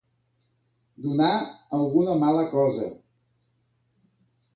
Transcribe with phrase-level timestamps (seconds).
[1.03, 1.35] Donar
[1.79, 2.87] alguna mala cosa.